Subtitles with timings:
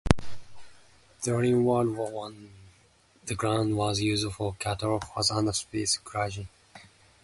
[1.21, 2.49] During World War One
[3.27, 6.47] the ground was used for cattle, horse and sheep grazing.